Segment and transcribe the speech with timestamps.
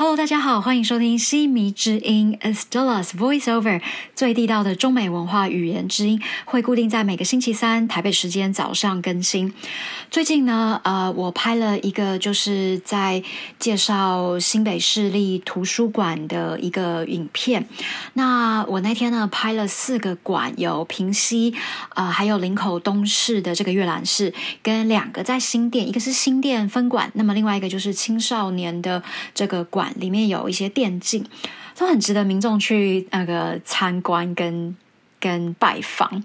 [0.00, 3.82] Hello，大家好，欢迎收听西迷之音 Estella's Voiceover，
[4.14, 9.52] 最地道的中美文化语言之音，会固定在每个星期三台北时间早上更新。
[10.08, 13.24] 最近呢，呃，我拍了一个就是在
[13.58, 17.66] 介绍新北市立图书馆的一个影片。
[18.12, 21.52] 那我那天呢拍了四个馆，有平西，
[21.96, 29.02] 呃，还有林口东市的这个阅览室，跟两个在新店，一个是新店分馆，那么另外一个就是青少年的
[29.34, 29.87] 这个馆。
[29.96, 31.24] 里面有一些电竞，
[31.76, 34.76] 都很值得民众去那个参观跟
[35.20, 36.22] 跟拜访。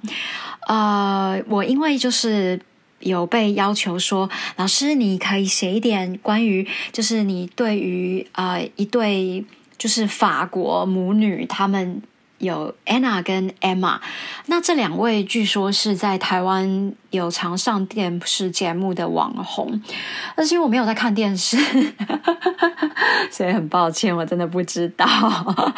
[0.67, 2.59] 呃，我因为就是
[2.99, 9.43] 有被要求说，老师你可以写一点关于，就是你对于呃一对
[9.77, 12.01] 就是法国母女他们。
[12.39, 14.01] 有 Anna 跟 Emma，
[14.47, 19.81] 那这两位据说是在台湾有常上电视节目的网红，
[20.35, 21.57] 但是因为我没有在看电视，
[23.31, 25.07] 所以很抱歉，我真的不知道。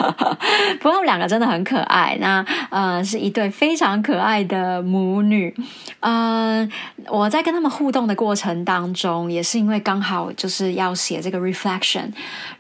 [0.82, 5.56] 不过他们两个真的很可爱，那呃是一对非常可爱的母女。
[6.00, 6.68] 嗯，
[7.08, 12.12] 我在跟他们互动的过程当中，也是因为刚好就是要写这个 reflection，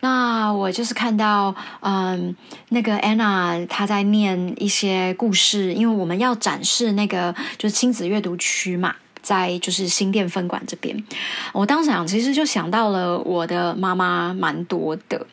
[0.02, 2.36] 那我就是看到嗯
[2.70, 3.96] 那个 Anna 她在。
[3.96, 11.04] 在念一些故事，因为我们要展示那个就是亲子阅读区嘛，在就是新店分馆这边。
[11.54, 15.28] 我当时想，其实就想到了我的妈妈蛮多的，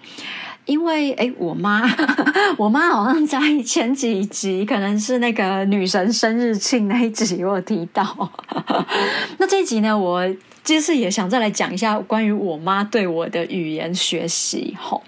[0.66, 1.82] 因为哎，我妈，
[2.58, 8.30] 我妈好像在前几集可能是那个女神生日庆那一集我提到。
[9.38, 10.22] 那这一集呢，我
[10.64, 14.76] 其实也想再来讲一下关于我妈对我的语言学习。
[14.80, 15.02] 吼，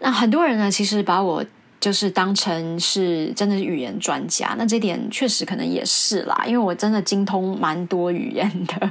[0.00, 1.44] 那很多人呢，其实把我。
[1.80, 8.90] 就是当成是真的是语言专家，那这点确实可能也是啦，因为我真的精通蛮多语言的。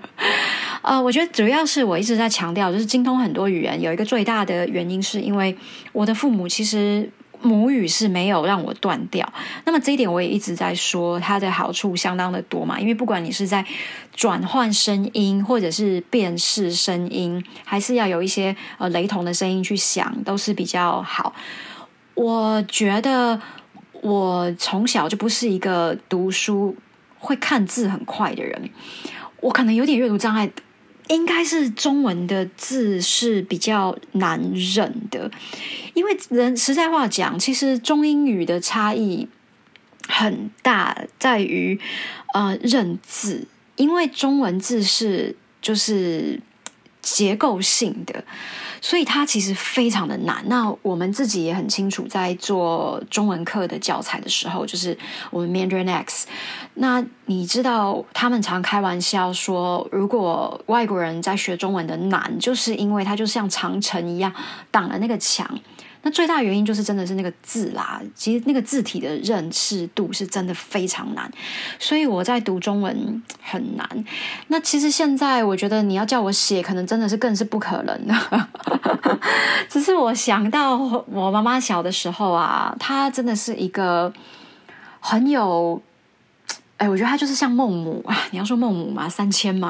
[0.81, 5.55] 呃，我觉得主要是我一直在强调，就是精通很多语言有一个最大的原因，是因为
[5.91, 7.07] 我的父母其实
[7.41, 9.31] 母语是没有让我断掉。
[9.65, 13.63] 那么这一点我也一直在说，它的好处相当的多嘛，因为不管你是在
[14.15, 21.35] 转换声音，或者是辨识声音，还是要有一些呃雷同的声音去想，都是比较好。
[22.19, 23.39] 我觉得
[24.01, 26.75] 我从小就不是一个读书
[27.17, 28.69] 会看字很快的人，
[29.39, 30.51] 我可能有点阅读障碍，
[31.07, 35.31] 应该是中文的字是比较难认的，
[35.93, 39.29] 因为人实在话讲，其实中英语的差异
[40.09, 41.79] 很大，在于
[42.33, 43.47] 呃认字，
[43.77, 46.41] 因为中文字是就是
[47.01, 48.23] 结构性的。
[48.81, 50.41] 所以它其实非常的难。
[50.47, 54.97] 那我们自己也很清楚，在做中文课的教材的时候，就是
[55.31, 56.27] 我们 Mandarin X。
[56.75, 64.33] 那你知道，他们常开玩笑说，如果外国人在学中文的难，就是因为它就像长城一样
[64.71, 65.59] 挡了那个墙。
[66.01, 71.29] 那最大原因就是真的是那个字啦，其实那个字体的认识度是真的非常难，
[71.77, 74.05] 所以我在读中文很难。
[74.47, 78.15] 那其实现在我觉得你要叫我写，可能真的是更是不可能的。
[79.69, 80.77] 只是我想到
[81.07, 84.13] 我妈妈小的时候啊，她真的是一个
[84.99, 85.81] 很有。
[86.79, 88.15] 哎，我觉得他就是像孟母啊！
[88.31, 89.69] 你要说孟母嘛，三千嘛，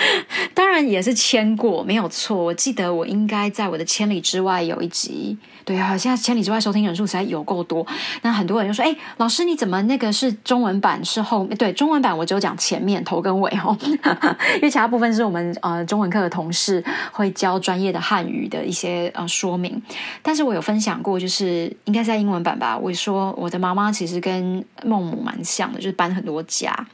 [0.54, 2.42] 当然也是签过，没有错。
[2.42, 7.86] 我记得我应该在我的千里之外有一集，对啊，现在千里之外收听人数实在有够多。
[8.22, 11.44] 那很多人就说：“哎，老师你怎么那个是中文版是后？
[11.58, 13.76] 对，中文版我只有讲前面头跟尾哦，
[14.56, 16.82] 因为其他部分是我们呃中文课的同事
[17.12, 19.82] 会教专业的汉语的一些呃说明。
[20.22, 22.74] 但是我有分享过，就是应该在英文版吧。
[22.78, 26.37] 我说我的妈妈其实跟孟母蛮像的，就是搬很多。
[26.42, 26.86] 家，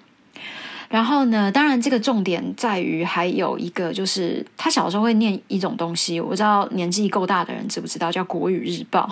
[0.88, 1.50] 然后呢？
[1.50, 9.10] 当然，这个重点在于还有一个，就是他小时候会念一种东西，我不知道年纪够大的人知不知道，叫《国语日报》，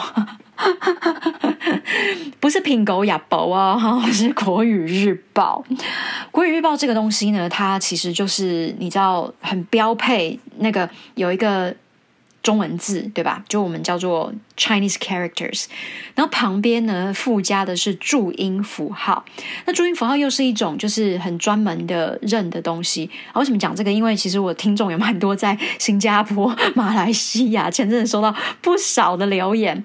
[2.38, 3.76] 不是品狗雅宝啊，
[4.12, 5.64] 是《国语日报》。
[6.30, 11.74] 《国语日报》这个东西呢，它其实就是你知道，很标配那个有一个。
[12.42, 13.44] 中文字对吧？
[13.48, 15.66] 就我们叫做 Chinese characters，
[16.14, 19.24] 然后旁边呢附加的是注音符号。
[19.64, 23.08] 那注音符号又是一种就是很专门的认的东西。
[23.34, 23.92] 为什么讲这个？
[23.92, 29.84] 因为其实我听众有蛮多在新加坡、马来西亚，前阵子收到不少的留言。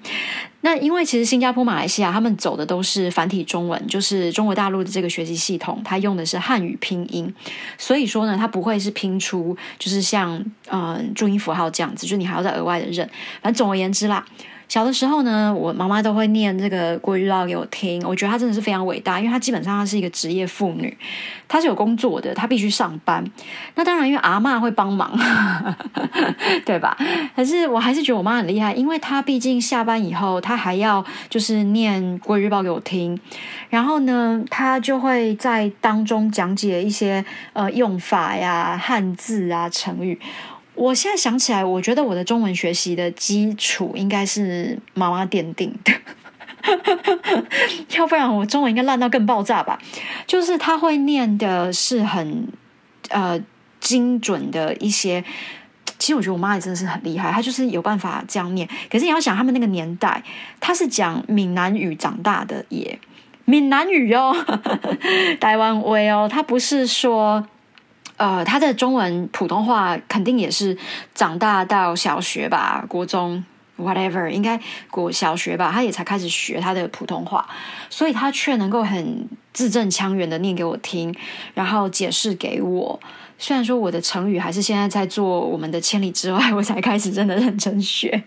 [0.60, 7.32] 那因为其实新加坡、马来西亚他们走的都是繁体中文，就是中国大陆的这个学习系统，它用的是汉语拼音，
[7.78, 13.08] 所以说呢，它不会是拼出就是像嗯注音符号这样子，就你还要再额外的认。
[13.40, 14.26] 反正总而言之啦，
[14.68, 18.02] 小的时候呢，我妈妈都会念这个国语日报给我听。
[18.06, 20.94] 我觉得她真的是非常伟大，因为她基本上她是一个职业妇女，
[21.48, 23.24] 她是有工作的，她必须上班。
[23.76, 25.10] 那当然，因为阿妈会帮忙，
[26.66, 26.96] 对吧？
[27.34, 33.18] 可是我还是觉得我妈很厉害，因为她毕竟下班以后，她还要就是念国语日报给我听，
[33.70, 37.24] 然后呢，她就会在当中讲解一些
[37.54, 40.20] 呃用法呀、汉字啊、成语。
[40.78, 45.92] 我现在想起来，我觉得我的中文学习的基础应该是妈妈奠定的，
[47.98, 49.76] 要不然我中文应该烂到更爆炸吧。
[50.26, 52.46] 就是他会念的是很
[53.10, 53.40] 呃
[53.80, 55.24] 精准的一些，
[55.98, 58.68] 其实我觉得我妈也真的是很厉害，她就是有办法这样念。
[58.88, 60.22] 可是你要想，他们那个年代，
[60.60, 63.00] 他是讲闽南语长大的耶，
[63.44, 64.32] 闽南语哦，
[65.40, 67.44] 台湾威哦，他不是说。
[68.18, 70.76] 呃，他的中文普通话肯定也是
[71.14, 73.42] 长大到小学吧，国中
[73.78, 74.60] whatever，应该
[74.90, 77.48] 国小学吧，他也才开始学他的普通话，
[77.88, 81.14] 所以他却能够很字正腔圆的念给我听，
[81.54, 83.00] 然后解释给我。
[83.38, 88.22] 虽然说我的成语还是现在在做我们的千里之外， 我才开始真的认真学。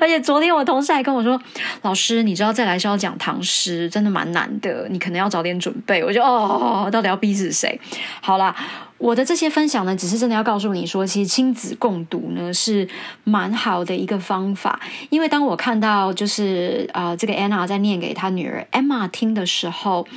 [0.00, 1.40] 而且昨天我同事还跟我说
[1.82, 7.80] ：“老师，你知道再来是要讲唐诗，真的蛮难的，你可能要早点准备。”我就哦，到底要逼死谁？
[8.20, 8.54] 好啦，
[8.98, 12.88] 我的这些分享呢，只是真的要告诉你说，其实亲子共读呢是
[13.22, 14.80] 蛮好的一个方法。
[15.10, 20.08] 因为当我看到就是啊，这个 Anna 在念给她女儿 Emma 听的时候。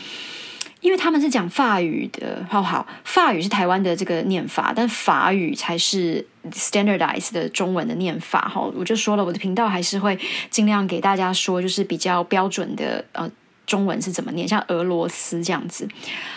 [0.84, 8.52] 因为他们是讲法语的，好好，法语是台湾的这个念法，但法语才是 standardized 的中文的念法。
[8.54, 10.20] 哈，我就说了，我的频道还是会
[10.50, 13.32] 尽量给大家说，就是比较标准的呃
[13.66, 15.88] 中文是怎么念，像俄罗斯这样子。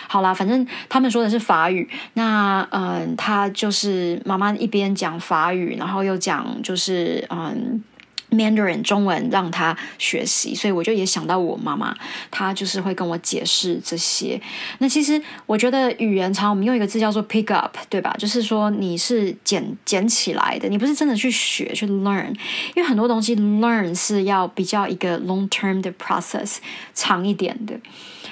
[0.07, 7.83] 好啦，反正他们说的是法语，那嗯，他就是妈妈一边讲法语，然后又讲就是嗯。
[8.31, 11.95] Mandarin 中文让他学习，所以我就也想到我妈妈，
[12.29, 14.39] 她就是会跟我解释这些。
[14.79, 18.15] 那其实我觉得语言常我们用一个字叫做 pick up，对吧？
[18.17, 22.29] 就是说你是捡捡起来的，你不是真的去学去 learn，
[22.75, 26.57] 因为很多东西 learn 是要比较一个 long term 的 process
[26.93, 27.73] 长一点的。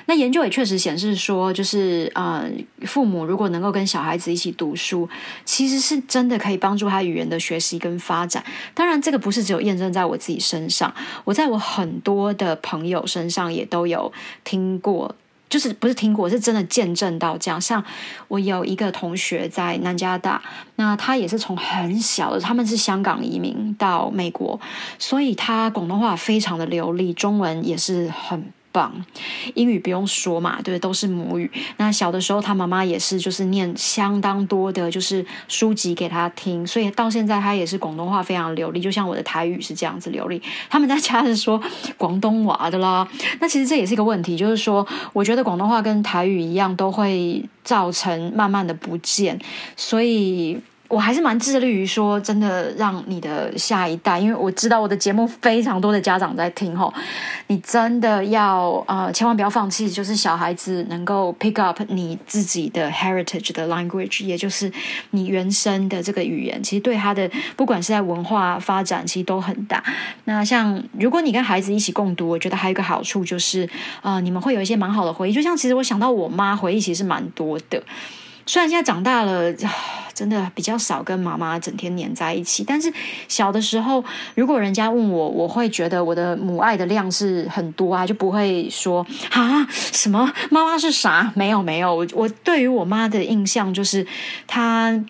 [0.07, 2.47] 那研究也确实显示说，就是呃，
[2.81, 5.09] 父母如果能够跟小孩子一起读书，
[5.45, 8.43] 其实是真的可以帮助他语言的学习跟发展。
[8.75, 10.93] 当然，这个不是只有验证在我自己身上，
[11.23, 14.11] 我在我很多的朋友身上也都有
[14.43, 15.15] 听过，
[15.49, 17.59] 就是不是听过，是真的见证到这样。
[17.59, 17.83] 像
[18.27, 20.41] 我有一个同学在南加大，
[20.75, 24.59] 那他也是从很小的，他们是香港移民到美国，
[24.99, 28.51] 所以他广东话非常的流利，中文也是很。
[28.75, 28.91] 棒，
[29.53, 31.49] 英语不用说嘛，对，都是母语。
[31.77, 40.41] 那小的时候，他妈妈也是，就是念相当多的，就是书籍给他听，所以到现在他也是广东话非常流利，就像我的台语是这样子流利。
[40.69, 41.61] 他们在家是说
[41.97, 43.07] 广东话的啦。
[43.39, 49.39] 那其实这也是一个问题，就是说，我觉得广东话跟台语一样，都会造成慢慢的不见，
[49.77, 50.59] 所以。
[50.87, 56.93] 我还是蛮致力于说，真的让你的下一代，因为我知道我的节目非常多的家长在听吼，
[57.47, 64.71] 你真的要呃，千万不要放弃，就是小孩子能够 pick up 你自己的 heritage 的 language，也就是
[65.09, 69.83] 你原生的这个语言，其实对他的不管是在文化发展，其实都很大。
[70.25, 73.67] 那像如果你跟孩子一起共读，我觉得还有一个好处就是，
[74.01, 75.33] 呃，你们会有一些蛮好的回忆。
[75.33, 77.81] 就像其实我想到我妈回忆，其实蛮多的。
[78.45, 79.51] 虽然现在长大了，
[80.13, 82.93] 真的比较少跟妈妈整天黏在一起，但是
[83.27, 84.03] 小的时候，
[84.35, 91.31] 如果人家问我，我会觉得我的母爱的量是很多啊，就不会说啊什么妈妈是啥？
[91.35, 94.05] 没有没有，我我对于我妈的印象就是
[94.45, 95.03] 她，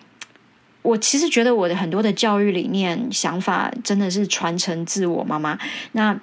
[0.82, 5.58] 我其实觉得我的很多的教育理念、想法真的是传承自我妈妈。
[5.92, 6.18] 那。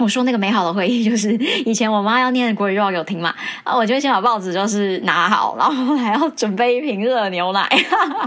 [0.00, 1.32] 我说那个美好的回忆，就是
[1.66, 7.68] 以前我妈要念国语给我听嘛，啊，我就先把报纸就是拿好，然后还要准备一瓶热牛奶，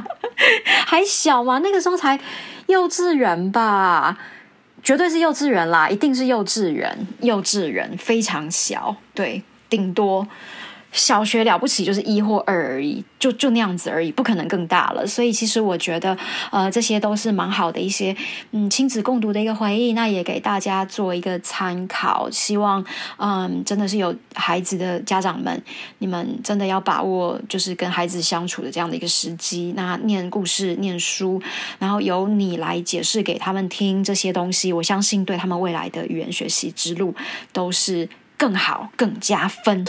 [0.86, 2.20] 还小嘛，那个时候才
[2.68, 4.18] 幼稚园吧，
[4.84, 10.28] 绝对是幼稚园啦，一定是幼稚园，幼稚园非常小，对，顶多。
[10.94, 15.06] 小学了不起就是一或二而已，就就那样子而已，不可能更大了。
[15.06, 16.18] 所以其实我觉得，
[16.52, 18.16] 呃，这些都是蛮好的一些，
[18.52, 19.92] 嗯，亲子共读的一个回忆。
[19.94, 22.30] 那也给大家做一个参考。
[22.30, 22.86] 希望，
[23.18, 25.62] 嗯，真的是有孩子的家长们，
[25.98, 29.74] 你们真的要把握，就是跟孩子相处的这样的一个时机。
[29.76, 31.42] 那念故事、念书，
[31.80, 37.16] 然后由你来解释给他们听这些东西，我相信对他们未来的语言学习之路
[37.52, 38.08] 都是
[38.38, 39.84] 更好、更加分。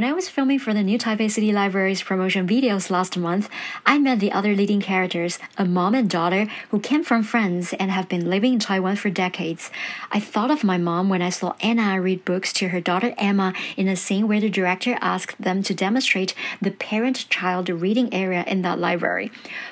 [0.00, 3.50] When I was filming for the New Taipei City Library's promotion videos last month,
[3.84, 7.90] I met the other leading characters, a mom and daughter who came from France and
[7.90, 9.70] have been living in Taiwan for decades.
[10.10, 13.52] I thought of my mom when I saw Anna read books to her daughter Emma
[13.76, 18.42] in a scene where the director asked them to demonstrate the parent child reading area
[18.46, 19.30] in that library.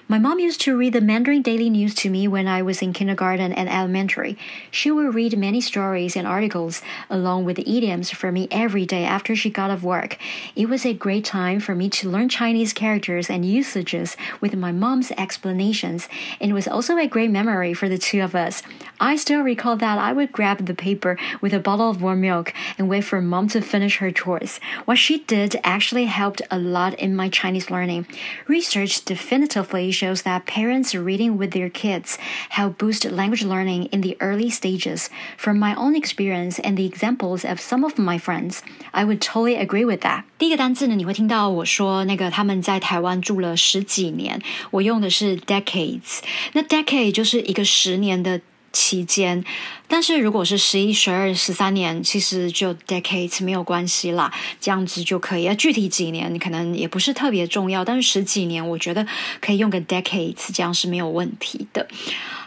[0.08, 2.92] My mom used to read the Mandarin Daily News to me when I was in
[2.92, 4.37] kindergarten and elementary.
[4.70, 9.35] She would read many stories and articles along with idioms for me every day after
[9.35, 10.17] she got off work.
[10.56, 14.72] It was a great time for me to learn Chinese characters and usages with my
[14.72, 16.08] mom's explanations,
[16.40, 18.62] and it was also a great memory for the two of us.
[19.00, 22.52] I still recall that I would grab the paper with a bottle of warm milk
[22.76, 24.58] and wait for mom to finish her chores.
[24.84, 28.06] What she did actually helped a lot in my Chinese learning.
[28.48, 32.16] Research definitively shows that parents reading with their kids
[32.50, 35.10] help boost language learning in the early stages.
[35.37, 39.56] From my own experience and the examples of some of my friends, I would totally
[39.56, 40.07] agree with that.
[40.38, 46.20] 第一个单字呢，你会听到我说那个他们在台湾住了十几年，我用的是 decades。
[46.52, 48.40] 那 decade 就是一个十年的
[48.72, 49.44] 期间，
[49.87, 55.46] 但是如果是十一、十二、十三年，其实就 decades 没有关系啦，这样子就可以。
[55.46, 59.06] 啊具体几年可能也不是特别重要，但是十几年我觉得
[59.40, 61.88] 可以用个 decades，这样是没有问题的。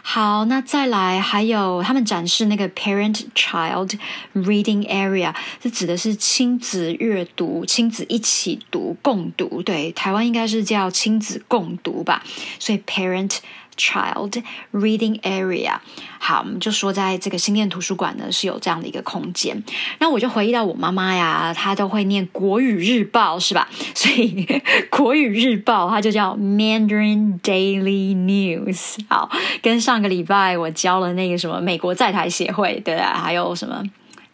[0.04, 3.98] 好，那再来还有他们展示那个 parent child
[4.34, 9.62] reading area，这指的是亲子阅读，亲子一起读、共读。
[9.62, 12.24] 对，台湾应该是叫亲子共读吧，
[12.58, 13.38] 所以 parent。
[13.76, 15.72] Child reading area，
[16.20, 19.62] 好，我们就说在这个新店图书馆呢是有这样的一个空间。
[19.98, 23.68] 那我就回忆到我妈妈呀，她都会念国语日报，是吧？
[23.94, 24.46] 所以
[24.90, 28.98] 国语日报它就叫 Mandarin Daily News。
[29.08, 29.30] 好，
[29.62, 33.82] 跟上个礼拜我教了那个什么美国在台协会，对啊，还有什么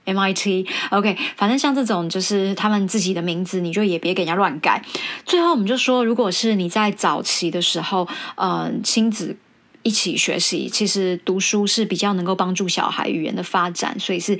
[0.09, 4.83] ？MIT，OK，反正像这种就是他们自己的名字，你就也别给人家乱改。
[5.25, 9.37] 最后我们就说，如果是你在早期的时候，嗯，亲子
[9.83, 14.39] 一起学习，其实读书是比较能够帮助小孩语言的发展，所以是。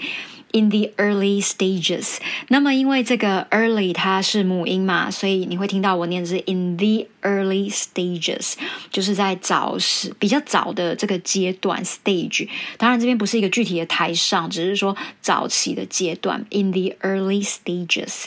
[0.53, 2.17] In the early stages，
[2.49, 8.55] 那么因为这个 early 它是母音嘛，所以你会听到我念的是 in the early stages，
[8.91, 12.49] 就是在早时比较早的这个阶段 stage。
[12.79, 18.25] 当然这边不是一个具体的台上，只是说早期的阶段 in the early stages。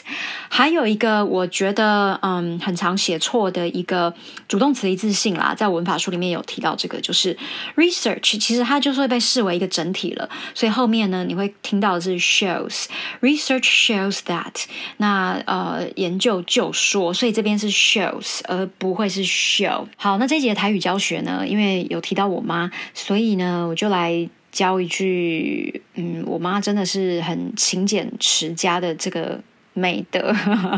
[0.48, 4.14] 还有一个我觉得嗯很常写错的一个
[4.46, 7.36] 主动词一致性啦，在文法书里面有提到这个，就是
[7.76, 12.22] research，其实它就是会被视为一个整体了，所以后面呢你会听到的是。
[12.22, 12.84] shows
[13.20, 14.64] research shows that
[14.98, 19.84] 那呃研究就说，所以这边是 shows 而不会是 show。
[19.96, 29.40] 好，那这节台语教学呢，因为有提到我妈，所以呢我就来教一句，嗯，我妈真的是很勤俭持家的这个
[29.72, 30.32] 美德。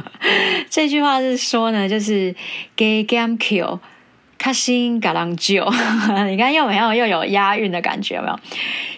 [0.70, 2.34] 这句话是说呢，就是
[2.74, 3.78] gay gam kill。
[4.44, 5.64] 开心嘎啷酒，
[6.28, 8.38] 你看又没有又有押韵的感觉，有没有？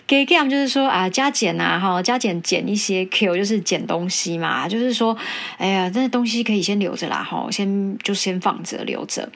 [0.04, 5.16] 给 game 就是说啊，加减呐，哈，加减减一些 Q 就是减东西嘛，就是说，
[5.56, 9.28] 哎呀，这东西可以先留着啦，哈，先就先放着留着。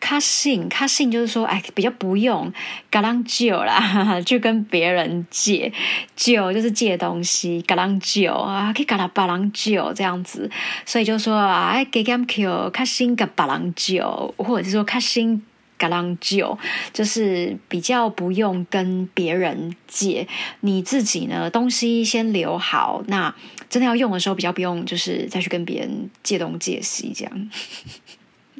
[0.00, 2.52] 卡信卡信就是说，哎，比较不用
[2.90, 5.72] 嘎啷酒啦， 就跟别人借
[6.16, 10.50] 酒就是借东西，嘎啷酒啊，可以嘎啦巴啷酒这样子，
[10.84, 15.40] 所以就说啊，给 game Q 卡信嘎巴啷酒，或者是说卡信。
[15.82, 16.56] 嘎啷酒
[16.92, 20.28] 就是比较不用跟别人借，
[20.60, 23.34] 你自己呢东西先留好，那
[23.68, 27.50] 真的要用的时候比较不用，就是再去跟别人借东借西这样。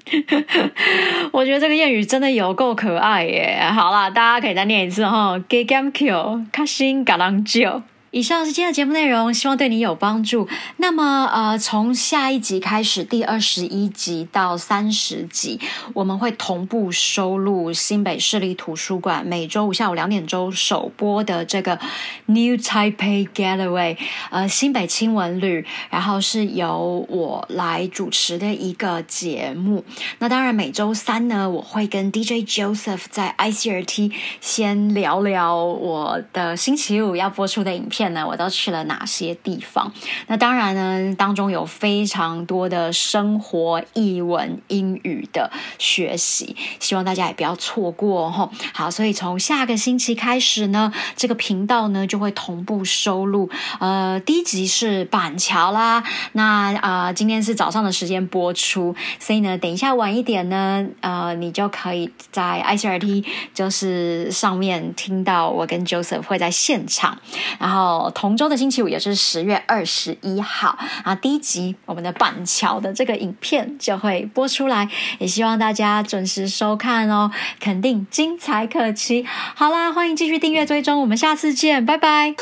[1.30, 3.70] 我觉得这个谚语真的有够可爱耶！
[3.72, 7.82] 好啦，大家可以再念一次哈，给 game kill，开心嘎啷酒。
[8.12, 10.46] 以上是今天的节目内容，希望对你有帮助。
[10.76, 15.58] 那么，呃，从下一集开始，第二十一集到三十集，
[15.94, 21.78] 我们会同步收录新北市立图书馆每周五下午两点钟首播的这个
[22.26, 23.96] New Taipei Getaway，
[24.30, 29.86] 呃，新北亲文旅，然后是由我来主持的一个节目。
[30.18, 38.01] 那当然，每周三呢，我会跟 DJ Joseph 在 ICRT 先聊聊我的星期五要播出的影片。
[38.08, 39.92] 呢，我都去了哪些地方？
[40.26, 48.50] 那当然呢，当中有非常多的生活、译文、英语的学习，希望大家也不要错过哈。
[48.72, 53.50] 好，所以从下个星期开始呢，这个频道呢就会同步收录。
[53.78, 67.18] 呃，第一集是板桥啦，那啊，今天是早上的时间播出，所以呢，等一下晚一点呢，呃，你就可以在 ICRT 就是上面听到我跟 Joseph 会在现场，
[67.58, 67.91] 然后。
[68.14, 77.30] 同周的星期五，也是十月二十一号啊，第一集我们的板桥的这个影片就会播出来，也希望大家准时收看哦，
[77.60, 79.24] 肯定精彩可期。
[79.54, 82.34] 好啦，欢迎继续订阅追踪，我们下次见，拜拜。